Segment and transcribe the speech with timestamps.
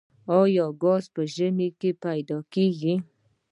[0.39, 2.93] آیا ګاز په ژمي کې پیدا کیږي؟